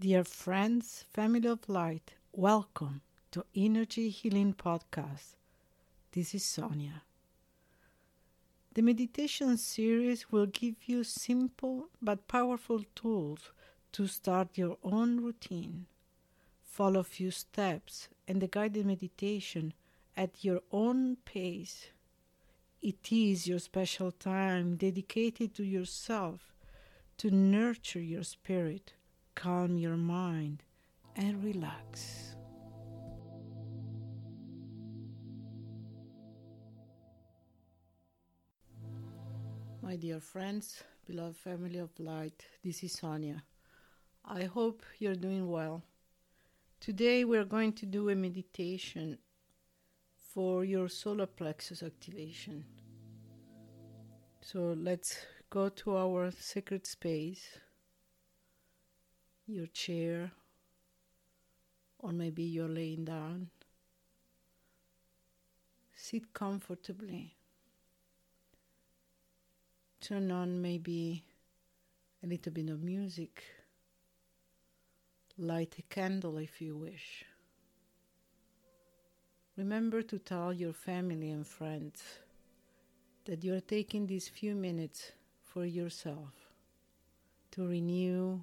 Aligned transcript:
Dear 0.00 0.22
friends, 0.22 1.04
family 1.12 1.48
of 1.48 1.68
light, 1.68 2.12
welcome 2.30 3.00
to 3.32 3.44
Energy 3.56 4.10
Healing 4.10 4.54
Podcast. 4.54 5.34
This 6.12 6.36
is 6.36 6.44
Sonia. 6.44 7.02
The 8.74 8.82
meditation 8.82 9.56
series 9.56 10.30
will 10.30 10.46
give 10.46 10.76
you 10.86 11.02
simple 11.02 11.88
but 12.00 12.28
powerful 12.28 12.84
tools 12.94 13.50
to 13.90 14.06
start 14.06 14.56
your 14.56 14.78
own 14.84 15.20
routine. 15.20 15.86
Follow 16.62 17.00
a 17.00 17.02
few 17.16 17.32
steps 17.32 18.08
and 18.28 18.40
the 18.40 18.46
guided 18.46 18.86
meditation 18.86 19.74
at 20.16 20.44
your 20.44 20.60
own 20.70 21.16
pace. 21.24 21.88
It 22.80 23.10
is 23.10 23.48
your 23.48 23.58
special 23.58 24.12
time 24.12 24.76
dedicated 24.76 25.56
to 25.56 25.64
yourself 25.64 26.54
to 27.16 27.32
nurture 27.32 28.00
your 28.00 28.22
spirit, 28.22 28.92
calm 29.38 29.78
your 29.78 29.96
mind, 29.96 30.64
and 31.14 31.44
relax. 31.44 32.34
My 39.80 39.94
dear 39.94 40.18
friends, 40.18 40.82
beloved 41.06 41.36
family 41.36 41.78
of 41.78 41.90
light, 42.00 42.44
this 42.64 42.82
is 42.82 42.94
Sonia. 42.94 43.44
I 44.24 44.42
hope 44.42 44.82
you're 44.98 45.14
doing 45.14 45.48
well. 45.48 45.84
Today 46.80 47.24
we're 47.24 47.44
going 47.44 47.74
to 47.74 47.86
do 47.86 48.08
a 48.08 48.16
meditation 48.16 49.18
for 50.34 50.64
your 50.64 50.88
solar 50.88 51.26
plexus 51.26 51.84
activation. 51.84 52.64
So 54.40 54.74
let's 54.76 55.16
go 55.48 55.68
to 55.68 55.96
our 55.96 56.32
sacred 56.32 56.88
space, 56.88 57.60
your 59.48 59.66
chair, 59.66 60.30
or 61.98 62.12
maybe 62.12 62.42
you're 62.42 62.68
laying 62.68 63.04
down. 63.04 63.48
Sit 65.96 66.32
comfortably. 66.32 67.34
Turn 70.00 70.30
on 70.30 70.62
maybe 70.62 71.24
a 72.22 72.26
little 72.26 72.52
bit 72.52 72.70
of 72.70 72.82
music. 72.82 73.42
Light 75.36 75.74
a 75.78 75.82
candle 75.82 76.38
if 76.38 76.60
you 76.60 76.76
wish. 76.76 77.24
Remember 79.56 80.02
to 80.02 80.18
tell 80.18 80.52
your 80.52 80.72
family 80.72 81.30
and 81.30 81.46
friends 81.46 82.02
that 83.24 83.42
you 83.42 83.54
are 83.54 83.60
taking 83.60 84.06
these 84.06 84.28
few 84.28 84.54
minutes 84.54 85.12
for 85.44 85.64
yourself 85.64 86.30
to 87.50 87.66
renew, 87.66 88.40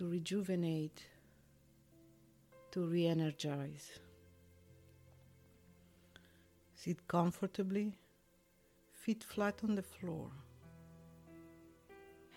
to 0.00 0.08
rejuvenate, 0.08 1.02
to 2.70 2.86
re 2.86 3.06
energize. 3.06 3.98
Sit 6.74 7.06
comfortably, 7.06 7.98
feet 8.94 9.22
flat 9.22 9.60
on 9.62 9.74
the 9.74 9.82
floor, 9.82 10.30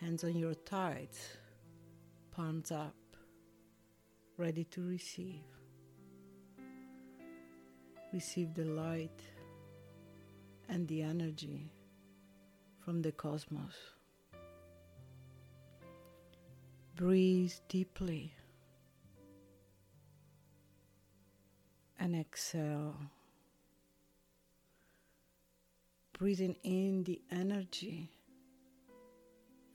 hands 0.02 0.26
on 0.26 0.36
your 0.36 0.54
thighs, 0.54 1.38
palms 2.32 2.70
up, 2.70 2.98
ready 4.36 4.66
to 4.66 4.86
receive. 4.86 5.46
Receive 8.12 8.54
the 8.54 8.66
light 8.66 9.22
and 10.68 10.86
the 10.90 11.02
energy 11.02 11.72
from 12.84 13.02
the 13.02 13.14
cosmos. 13.14 14.03
Breathe 16.96 17.54
deeply 17.70 18.32
and 22.00 22.16
exhale. 22.16 22.96
Breathing 26.20 26.56
in 26.64 27.04
the 27.04 27.20
energy 27.32 28.12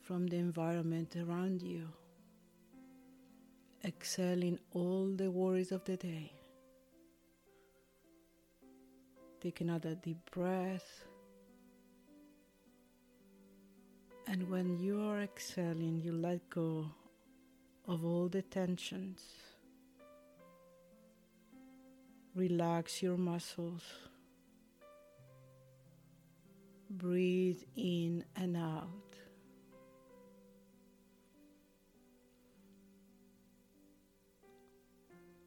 from 0.01 0.29
the 0.29 0.37
environment 0.37 1.17
around 1.17 1.61
you. 1.61 1.89
Exhaling 3.85 4.61
all 4.71 5.09
the 5.17 5.29
worries 5.29 5.73
of 5.73 5.85
the 5.85 5.97
day. 5.97 6.33
Take 9.41 9.61
another 9.61 9.97
deep 9.97 10.19
breath. 10.31 11.05
And 14.29 14.49
when 14.49 14.79
you 14.79 15.01
are 15.03 15.21
exhaling, 15.21 16.01
you 16.01 16.13
let 16.13 16.49
go 16.49 16.87
of 17.89 18.05
all 18.05 18.29
the 18.29 18.43
tensions. 18.43 19.23
Relax 22.35 23.03
your 23.03 23.17
muscles. 23.17 23.83
Breathe 26.91 27.63
in 27.77 28.25
and 28.37 28.57
out. 28.57 29.17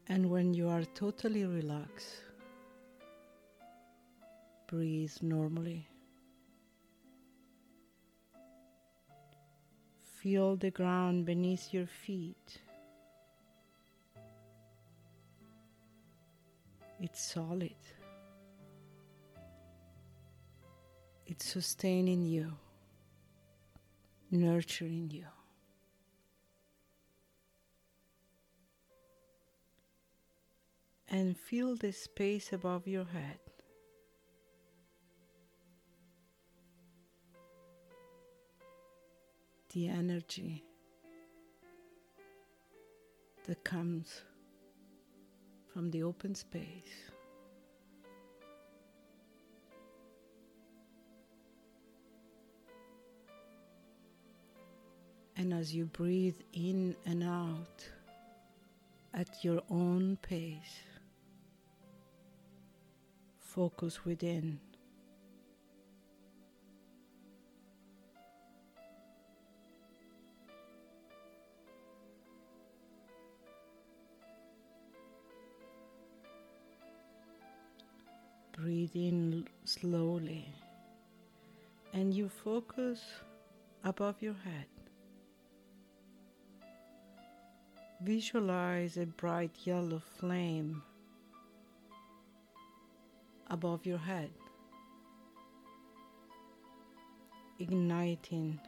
And 0.07 0.30
when 0.30 0.53
you 0.53 0.68
are 0.68 0.84
totally 0.96 1.46
relaxed, 1.46 2.16
breathe 4.68 5.13
normally. 5.22 5.91
Feel 10.21 10.55
the 10.55 10.69
ground 10.69 11.25
beneath 11.25 11.73
your 11.73 11.87
feet. 11.87 12.59
It's 16.99 17.19
solid. 17.19 17.81
It's 21.25 21.43
sustaining 21.43 22.23
you, 22.23 22.53
nurturing 24.29 25.09
you. 25.09 25.25
And 31.09 31.35
feel 31.35 31.75
the 31.75 31.91
space 31.91 32.53
above 32.53 32.88
your 32.88 33.05
head. 33.05 33.39
The 39.73 39.87
energy 39.87 40.63
that 43.45 43.63
comes 43.63 44.21
from 45.73 45.89
the 45.91 46.03
open 46.03 46.35
space. 46.35 47.11
And 55.37 55.53
as 55.53 55.73
you 55.73 55.85
breathe 55.85 56.39
in 56.53 56.95
and 57.05 57.23
out 57.23 57.88
at 59.13 59.43
your 59.43 59.61
own 59.69 60.17
pace, 60.21 60.83
focus 63.39 64.03
within. 64.05 64.59
Breathe 78.62 78.92
in 78.94 79.44
slowly 79.66 80.46
and 81.94 82.13
you 82.13 82.30
focus 82.30 83.02
above 83.84 84.22
your 84.22 84.36
head. 84.46 84.68
Visualize 88.04 88.98
a 88.98 89.06
bright 89.08 89.56
yellow 89.63 90.00
flame 90.19 90.84
above 93.50 93.84
your 93.84 93.98
head, 93.98 94.30
igniting 97.60 98.60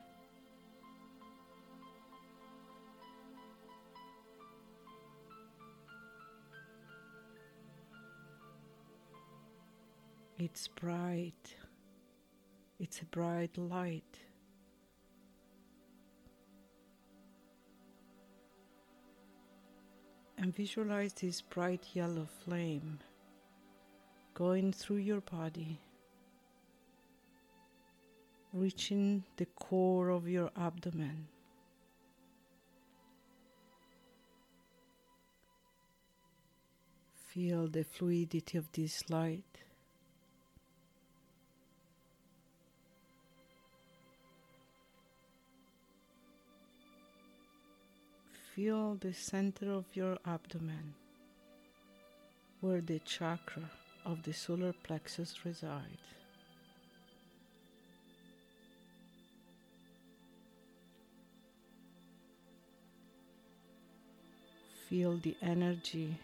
It's 10.45 10.67
bright. 10.67 11.55
It's 12.77 12.99
a 12.99 13.05
bright 13.05 13.57
light. 13.57 14.19
And 20.37 20.53
visualize 20.53 21.13
this 21.13 21.39
bright 21.39 21.85
yellow 21.93 22.27
flame 22.43 22.99
going 24.33 24.73
through 24.73 24.97
your 24.97 25.21
body, 25.21 25.79
reaching 28.51 29.23
the 29.37 29.45
core 29.45 30.09
of 30.09 30.27
your 30.27 30.49
abdomen. 30.57 31.25
Feel 37.29 37.69
the 37.69 37.85
fluidity 37.85 38.57
of 38.57 38.69
this 38.73 39.09
light. 39.09 39.63
Feel 48.55 48.97
the 49.01 49.13
center 49.13 49.71
of 49.71 49.85
your 49.95 50.19
abdomen 50.27 50.93
where 52.61 52.81
the 52.81 52.99
chakra 52.99 53.63
of 54.05 54.21
the 54.21 54.31
solar 54.31 54.73
plexus 54.83 55.43
resides. 55.43 55.97
Feel 64.87 65.17
the 65.17 65.35
energy 65.41 66.15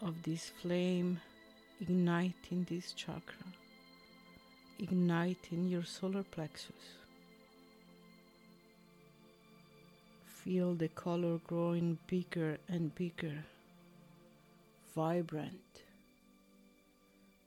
of 0.00 0.22
this 0.22 0.50
flame 0.62 1.20
igniting 1.78 2.66
this 2.70 2.94
chakra, 2.94 3.46
igniting 4.78 5.68
your 5.68 5.84
solar 5.84 6.22
plexus. 6.22 7.05
Feel 10.46 10.76
the 10.76 10.86
color 10.86 11.38
growing 11.38 11.98
bigger 12.06 12.56
and 12.68 12.94
bigger, 12.94 13.44
vibrant 14.94 15.82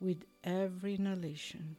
with 0.02 0.26
every 0.44 0.96
inhalation. 0.96 1.78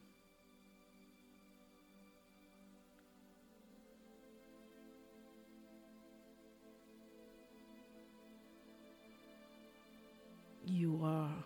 You 10.64 11.02
are 11.05 11.44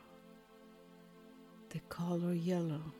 the 1.70 1.80
color 1.88 2.32
yellow. 2.32 2.92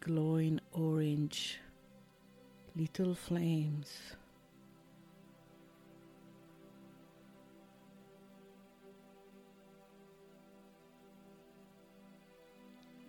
Glowing 0.00 0.58
orange, 0.72 1.60
little 2.74 3.14
flames. 3.14 3.98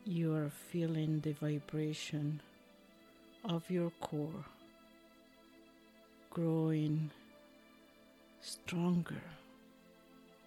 You 0.06 0.36
are 0.36 0.52
feeling 0.72 1.22
the 1.22 1.32
vibration 1.32 2.42
of 3.46 3.70
your 3.70 3.92
core 4.02 4.46
growing 6.30 7.12
stronger 8.42 9.22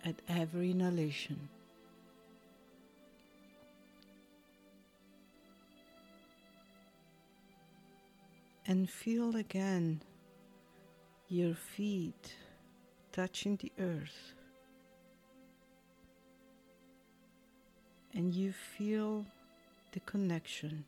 at 0.04 0.16
every 0.28 0.72
inhalation. 0.72 1.48
And 8.68 8.90
feel 8.90 9.36
again 9.36 10.02
your 11.28 11.54
feet 11.54 12.34
touching 13.12 13.56
the 13.56 13.70
earth. 13.78 14.34
And 18.12 18.34
you 18.34 18.52
feel 18.52 19.24
the 19.92 20.00
connection 20.00 20.84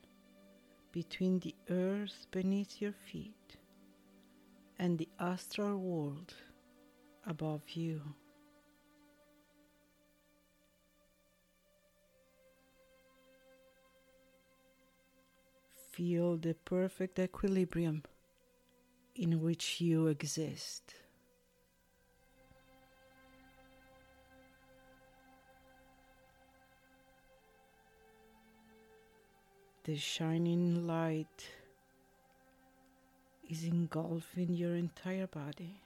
between 0.90 1.38
the 1.38 1.54
earth 1.70 2.26
beneath 2.32 2.82
your 2.82 2.94
feet 3.12 3.56
and 4.80 4.98
the 4.98 5.08
astral 5.20 5.76
world 5.76 6.34
above 7.26 7.62
you. 7.74 8.00
Feel 15.98 16.36
the 16.36 16.54
perfect 16.54 17.18
equilibrium 17.18 18.04
in 19.16 19.40
which 19.40 19.80
you 19.80 20.06
exist. 20.06 20.94
The 29.82 29.96
shining 29.96 30.86
light 30.86 31.48
is 33.50 33.64
engulfing 33.64 34.54
your 34.54 34.76
entire 34.76 35.26
body. 35.26 35.80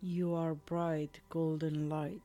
You 0.00 0.32
are 0.32 0.54
bright 0.54 1.20
golden 1.28 1.90
light. 1.90 2.22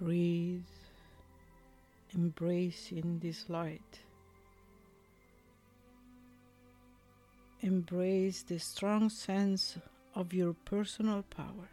Breathe, 0.00 0.62
embracing 2.14 3.18
this 3.18 3.48
light. 3.48 3.98
Embrace 7.62 8.42
the 8.42 8.58
strong 8.58 9.10
sense 9.10 9.76
of 10.14 10.32
your 10.32 10.52
personal 10.52 11.24
power. 11.30 11.68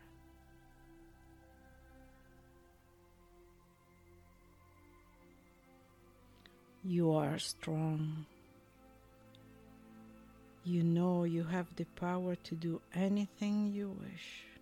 You 6.83 7.12
are 7.12 7.38
strong. 7.38 8.25
You 10.63 10.81
know 10.81 11.25
you 11.25 11.44
have 11.44 11.68
the 11.75 11.86
power 11.95 12.36
to 12.36 12.56
do 12.56 12.81
anything 12.95 13.71
you 13.71 13.95
wish. 14.01 14.55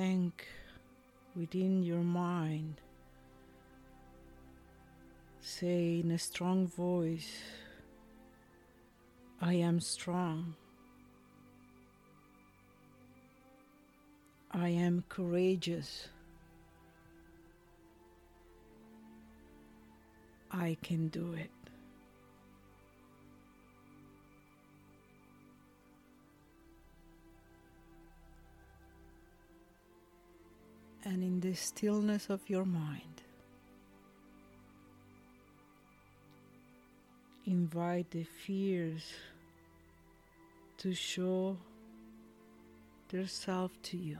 Think 0.00 0.46
within 1.36 1.82
your 1.82 2.02
mind. 2.02 2.80
Say 5.42 6.00
in 6.00 6.10
a 6.12 6.18
strong 6.18 6.66
voice, 6.66 7.42
I 9.42 9.52
am 9.52 9.78
strong. 9.78 10.54
I 14.50 14.70
am 14.70 15.04
courageous. 15.10 16.08
I 20.50 20.78
can 20.80 21.08
do 21.08 21.34
it. 21.34 21.59
And 31.10 31.24
in 31.24 31.40
the 31.40 31.54
stillness 31.54 32.30
of 32.30 32.48
your 32.48 32.64
mind, 32.64 33.22
invite 37.46 38.08
the 38.12 38.22
fears 38.22 39.02
to 40.78 40.94
show 40.94 41.56
their 43.08 43.26
self 43.26 43.72
to 43.82 43.96
you. 43.96 44.18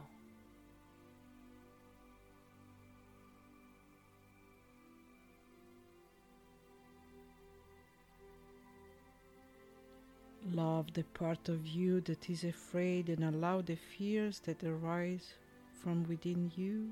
Love 10.53 10.93
the 10.95 11.05
part 11.05 11.49
of 11.49 11.69
you 11.69 12.01
that 12.01 12.29
is 12.29 12.43
afraid 12.43 13.09
and 13.09 13.23
allow 13.23 13.61
the 13.61 13.77
fears 13.77 14.41
that 14.41 14.65
arise 14.65 15.35
from 15.83 16.07
within 16.09 16.53
you 16.57 16.91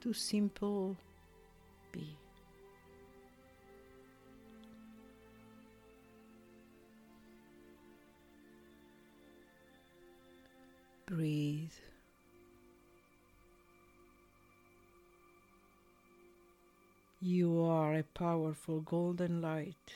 to 0.00 0.12
simple 0.12 0.96
be. 1.92 2.16
Breathe. 11.06 11.70
You 17.20 17.64
are 17.64 17.94
a 17.94 18.02
powerful 18.02 18.80
golden 18.80 19.42
light. 19.42 19.94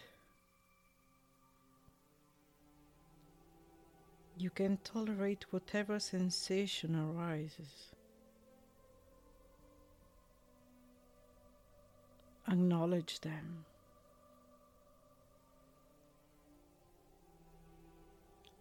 You 4.36 4.50
can 4.50 4.78
tolerate 4.82 5.44
whatever 5.52 6.00
sensation 6.00 6.96
arises. 6.96 7.91
Acknowledge 12.52 13.18
them. 13.20 13.64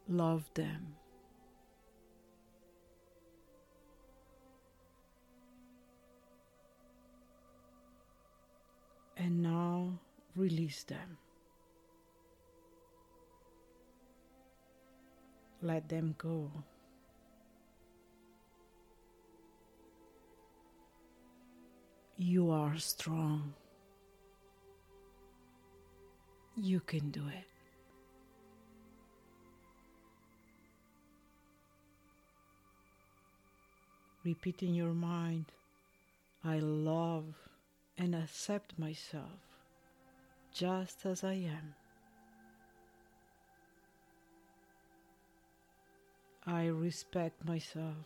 Love 0.07 0.49
them. 0.53 0.95
And 9.17 9.43
now 9.43 9.99
release 10.37 10.83
them. 10.83 11.17
Let 15.61 15.89
them 15.89 16.15
go. 16.17 16.49
You 22.17 22.51
are 22.51 22.77
strong. 22.77 23.53
You 26.63 26.79
can 26.79 27.09
do 27.09 27.23
it. 27.27 27.47
Repeat 34.23 34.61
in 34.61 34.75
your 34.75 34.93
mind, 34.93 35.45
I 36.45 36.59
love 36.59 37.33
and 37.97 38.13
accept 38.13 38.77
myself 38.77 39.41
just 40.53 41.03
as 41.07 41.23
I 41.23 41.33
am. 41.33 41.73
I 46.45 46.67
respect 46.67 47.43
myself. 47.43 48.05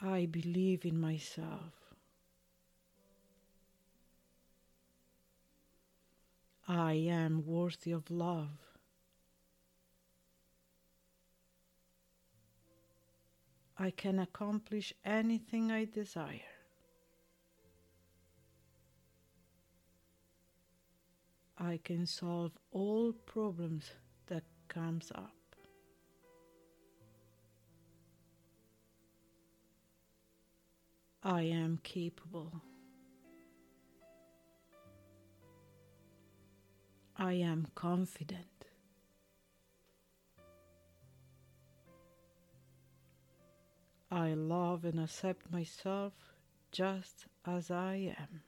I 0.00 0.26
believe 0.26 0.84
in 0.84 1.00
myself. 1.00 1.81
I 6.68 6.92
am 6.92 7.44
worthy 7.44 7.92
of 7.92 8.10
love. 8.10 8.58
I 13.78 13.90
can 13.90 14.20
accomplish 14.20 14.94
anything 15.04 15.72
I 15.72 15.86
desire. 15.86 16.40
I 21.58 21.80
can 21.82 22.06
solve 22.06 22.52
all 22.70 23.12
problems 23.12 23.90
that 24.26 24.44
comes 24.68 25.10
up. 25.14 25.34
I 31.24 31.42
am 31.42 31.78
capable. 31.82 32.62
I 37.22 37.34
am 37.34 37.68
confident. 37.76 38.64
I 44.10 44.34
love 44.34 44.84
and 44.84 44.98
accept 44.98 45.48
myself 45.52 46.14
just 46.72 47.26
as 47.46 47.70
I 47.70 48.16
am. 48.18 48.42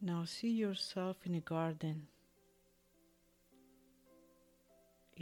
Now 0.00 0.24
see 0.24 0.48
yourself 0.48 1.18
in 1.26 1.34
a 1.34 1.40
garden. 1.40 2.06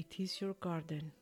It 0.01 0.19
is 0.19 0.41
your 0.41 0.55
garden. 0.55 1.13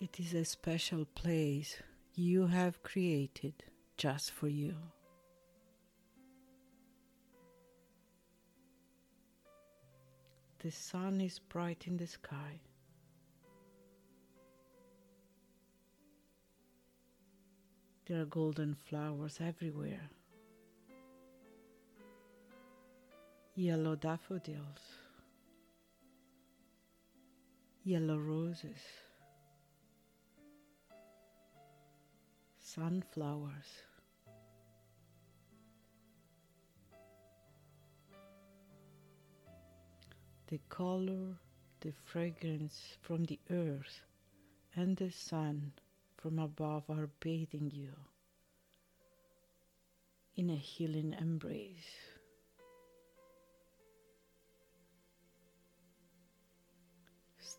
It 0.00 0.18
is 0.18 0.32
a 0.32 0.42
special 0.42 1.04
place 1.04 1.76
you 2.14 2.46
have 2.46 2.82
created 2.82 3.52
just 3.98 4.30
for 4.30 4.48
you. 4.48 4.74
The 10.60 10.70
sun 10.70 11.20
is 11.20 11.40
bright 11.40 11.84
in 11.86 11.98
the 11.98 12.06
sky. 12.06 12.62
There 18.06 18.22
are 18.22 18.24
golden 18.24 18.74
flowers 18.74 19.40
everywhere. 19.42 20.08
Yellow 23.58 23.96
daffodils, 23.96 24.82
yellow 27.84 28.18
roses, 28.18 28.82
sunflowers. 32.58 33.82
The 40.48 40.60
color, 40.68 41.38
the 41.80 41.92
fragrance 42.04 42.98
from 43.00 43.24
the 43.24 43.40
earth 43.50 44.02
and 44.74 44.98
the 44.98 45.10
sun 45.10 45.72
from 46.18 46.38
above 46.38 46.90
are 46.90 47.08
bathing 47.20 47.70
you 47.72 47.94
in 50.36 50.50
a 50.50 50.56
healing 50.56 51.14
embrace. 51.18 52.15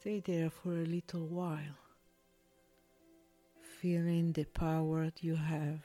Stay 0.08 0.22
there 0.22 0.50
for 0.50 0.72
a 0.72 0.86
little 0.86 1.28
while, 1.28 1.78
feeling 3.82 4.32
the 4.32 4.46
power 4.46 5.12
you 5.20 5.36
have, 5.36 5.82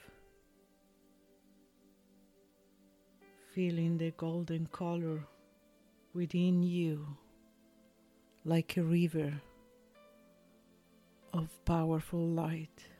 feeling 3.52 3.98
the 3.98 4.12
golden 4.12 4.66
color 4.66 5.26
within 6.14 6.62
you 6.62 7.04
like 8.44 8.76
a 8.76 8.84
river 8.84 9.32
of 11.32 11.48
powerful 11.64 12.24
light. 12.24 12.91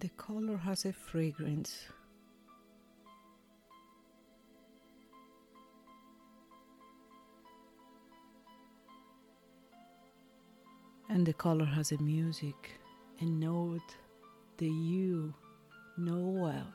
The 0.00 0.08
color 0.16 0.56
has 0.56 0.86
a 0.86 0.92
fragrance. 0.94 1.84
And 11.10 11.26
the 11.26 11.34
color 11.34 11.66
has 11.66 11.92
a 11.92 11.98
music, 11.98 12.70
a 13.18 13.26
note 13.26 13.94
that 14.56 14.64
you 14.64 15.34
know 15.98 16.28
well. 16.44 16.72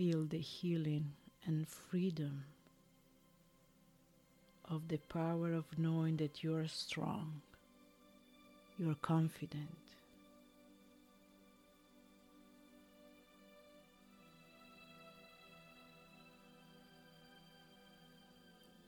feel 0.00 0.24
the 0.24 0.38
healing 0.38 1.12
and 1.44 1.68
freedom 1.68 2.42
of 4.64 4.88
the 4.88 4.96
power 4.96 5.52
of 5.52 5.78
knowing 5.78 6.16
that 6.16 6.42
you 6.42 6.56
are 6.56 6.66
strong, 6.66 7.42
you 8.78 8.88
are 8.88 8.96
confident. 9.02 9.76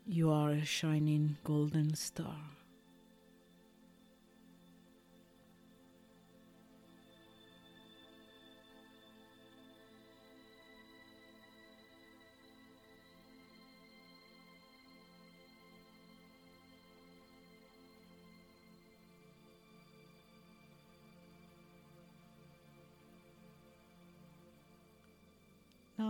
You 0.08 0.30
are 0.30 0.52
a 0.52 0.64
shining 0.64 1.36
golden 1.44 1.94
star. 1.94 2.38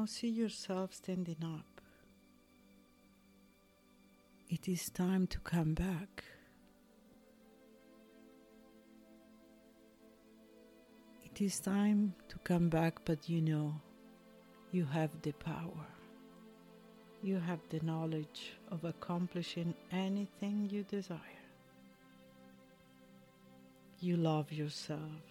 Now 0.02 0.06
see 0.06 0.30
yourself 0.30 0.94
standing 0.94 1.44
up. 1.44 1.80
It 4.48 4.66
is 4.68 4.90
time 4.90 5.28
to 5.28 5.38
come 5.38 5.74
back. 5.74 6.24
It 11.22 11.40
is 11.40 11.60
time 11.60 12.14
to 12.30 12.38
come 12.38 12.68
back, 12.68 12.98
but 13.04 13.28
you 13.28 13.40
know 13.42 13.80
you 14.72 14.86
have 14.86 15.10
the 15.22 15.30
power. 15.30 15.86
You 17.22 17.38
have 17.38 17.60
the 17.70 17.78
knowledge 17.84 18.54
of 18.72 18.82
accomplishing 18.82 19.72
anything 19.92 20.68
you 20.68 20.82
desire. 20.82 21.44
You 24.00 24.16
love 24.16 24.50
yourself 24.50 25.22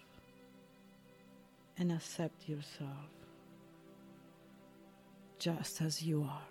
and 1.78 1.92
accept 1.92 2.48
yourself 2.48 3.21
just 5.42 5.82
as 5.82 6.04
you 6.04 6.22
are. 6.22 6.48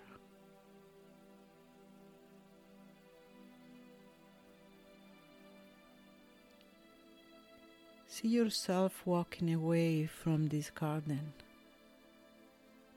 See 8.07 8.27
yourself 8.27 9.01
walking 9.05 9.53
away 9.53 10.07
from 10.07 10.49
this 10.49 10.69
garden, 10.69 11.31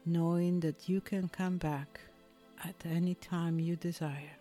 knowing 0.05 0.59
that 0.61 0.89
you 0.89 1.01
can 1.01 1.29
come 1.29 1.59
back 1.59 2.01
at 2.65 2.75
any 2.85 3.15
time 3.15 3.61
you 3.61 3.77
desire. 3.77 4.39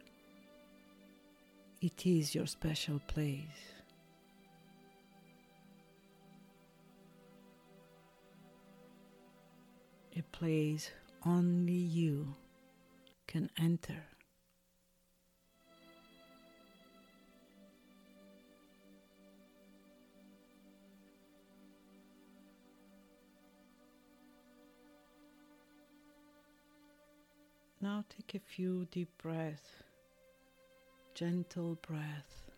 It 1.82 2.04
is 2.08 2.34
your 2.34 2.48
special 2.48 3.00
place. 3.06 3.62
A 10.18 10.24
place 10.36 10.90
only 11.26 11.74
you 11.74 12.36
can 13.28 13.50
enter. 13.58 14.04
Now 27.82 28.06
take 28.10 28.36
a 28.36 28.40
few 28.40 28.86
deep 28.92 29.10
breaths, 29.22 29.84
gentle 31.14 31.78
breath, 31.86 32.50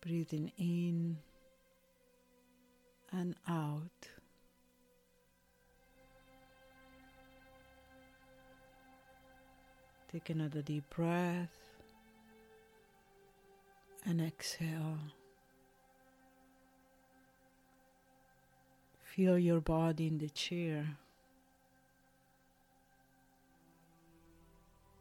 breathing 0.00 0.50
in 0.58 1.18
and 3.12 3.36
out. 3.46 4.08
Take 10.12 10.28
another 10.28 10.60
deep 10.60 10.84
breath 10.90 11.56
and 14.04 14.20
exhale. 14.20 14.98
Feel 19.02 19.38
your 19.38 19.62
body 19.62 20.08
in 20.08 20.18
the 20.18 20.28
chair 20.28 20.98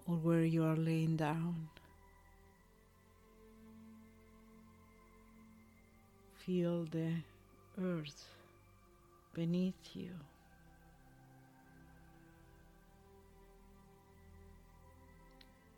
or 0.07 0.15
where 0.15 0.45
you 0.45 0.63
are 0.63 0.77
laying 0.77 1.17
down. 1.17 1.67
Feel 6.45 6.85
the 6.85 7.15
earth 7.81 8.29
beneath 9.33 9.93
you. 9.93 10.11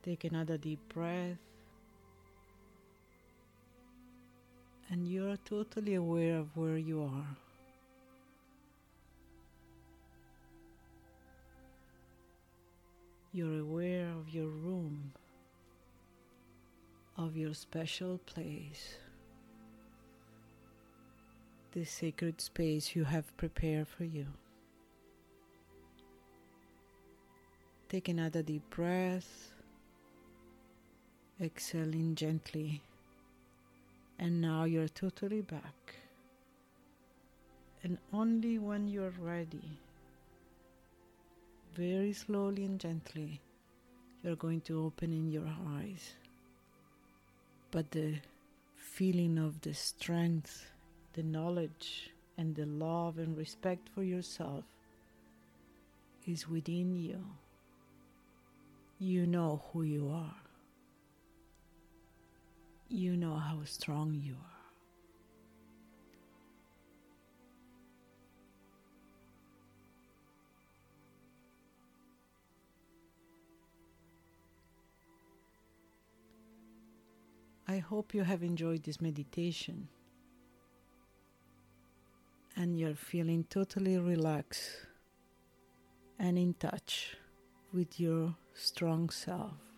Take 0.03 0.25
another 0.25 0.57
deep 0.57 0.81
breath. 0.93 1.37
And 4.89 5.07
you 5.07 5.29
are 5.29 5.37
totally 5.45 5.95
aware 5.95 6.39
of 6.39 6.57
where 6.57 6.77
you 6.77 7.03
are. 7.03 7.37
You're 13.31 13.61
aware 13.61 14.09
of 14.09 14.27
your 14.29 14.49
room, 14.49 15.13
of 17.17 17.37
your 17.37 17.53
special 17.53 18.17
place, 18.25 18.97
the 21.71 21.85
sacred 21.85 22.41
space 22.41 22.93
you 22.93 23.05
have 23.05 23.35
prepared 23.37 23.87
for 23.87 24.03
you. 24.03 24.27
Take 27.87 28.09
another 28.09 28.43
deep 28.43 28.69
breath 28.69 29.53
exhaling 31.41 32.15
gently. 32.15 32.81
And 34.19 34.41
now 34.41 34.63
you're 34.63 34.87
totally 34.87 35.41
back. 35.41 35.95
And 37.83 37.97
only 38.13 38.59
when 38.59 38.87
you're 38.87 39.13
ready, 39.19 39.77
very 41.75 42.13
slowly 42.13 42.63
and 42.65 42.79
gently, 42.79 43.41
you're 44.23 44.37
going 44.37 44.61
to 44.61 44.85
open 44.85 45.11
in 45.11 45.31
your 45.31 45.49
eyes. 45.77 46.13
But 47.71 47.91
the 47.91 48.15
feeling 48.75 49.37
of 49.37 49.59
the 49.61 49.73
strength, 49.73 50.71
the 51.13 51.23
knowledge, 51.23 52.11
and 52.37 52.55
the 52.55 52.65
love 52.65 53.17
and 53.17 53.37
respect 53.37 53.89
for 53.89 54.03
yourself 54.03 54.63
is 56.25 56.47
within 56.47 56.95
you. 56.95 57.19
You 58.99 59.27
know 59.27 59.61
who 59.73 59.83
you 59.83 60.09
are 60.09 60.42
you 62.93 63.17
know 63.17 63.35
how 63.35 63.57
strong 63.65 64.13
you 64.13 64.35
are. 64.35 64.53
I 77.67 77.79
hope 77.79 78.13
you 78.13 78.21
have 78.21 78.43
enjoyed 78.43 78.83
this 78.83 79.01
meditation 79.01 79.87
and 82.55 82.77
you're 82.77 82.93
feeling 82.93 83.43
totally 83.49 83.97
relaxed 83.97 84.69
and 86.19 86.37
in 86.37 86.53
touch 86.53 87.17
with 87.73 87.99
your 87.99 88.35
strong 88.53 89.09
self. 89.09 89.72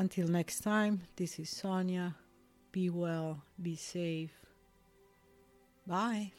Until 0.00 0.28
next 0.28 0.60
time, 0.60 1.02
this 1.16 1.38
is 1.38 1.50
Sonia. 1.50 2.16
Be 2.72 2.88
well, 2.88 3.42
be 3.60 3.76
safe. 3.76 4.32
Bye. 5.86 6.32